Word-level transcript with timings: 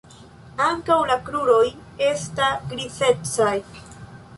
Ankaŭ 0.67 0.97
la 1.11 1.19
kruroj 1.29 1.61
esta 2.09 2.51
grizecaj. 2.75 3.57